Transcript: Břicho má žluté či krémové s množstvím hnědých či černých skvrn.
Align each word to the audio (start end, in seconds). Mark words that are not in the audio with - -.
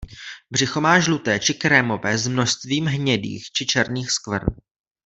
Břicho 0.51 0.81
má 0.81 0.99
žluté 0.99 1.39
či 1.39 1.53
krémové 1.53 2.17
s 2.17 2.27
množstvím 2.27 2.85
hnědých 2.85 3.51
či 3.51 3.65
černých 3.65 4.11
skvrn. 4.11 4.47